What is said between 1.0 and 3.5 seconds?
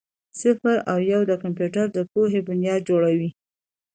یو د کمپیوټر د پوهې بنیاد جوړوي.